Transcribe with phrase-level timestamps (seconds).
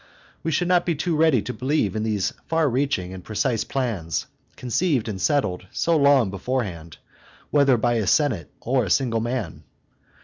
[0.41, 4.25] We should not be too ready to believe in these far reaching and precise plans,
[4.55, 6.97] conceived and settled so long beforehand,
[7.51, 9.61] whether by a senate or a single man.